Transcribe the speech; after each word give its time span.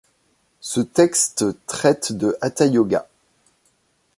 Ce 0.61 0.79
texte 0.81 1.45
traite 1.67 2.11
de 2.11 2.35
haṭhayoga. 2.41 3.07